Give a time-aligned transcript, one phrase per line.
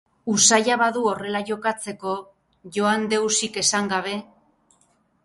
[0.35, 2.13] Usaia badu horrela jokatzeko,
[2.79, 4.15] joan deusik esan gabe?